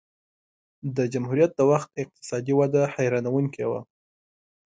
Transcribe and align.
د 0.95 0.97
جمهوریت 1.13 1.51
د 1.55 1.61
وخت 1.71 1.89
اقتصادي 2.03 2.53
وده 2.59 2.81
حیرانوونکې 2.93 3.65
وه. 3.71 3.81